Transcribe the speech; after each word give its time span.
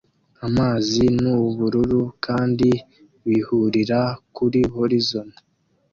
amazi 0.47 1.03
nubururu 1.21 2.01
kandi 2.25 2.69
bihurira 3.27 4.01
kuri 4.35 4.59
horizon 4.75 5.27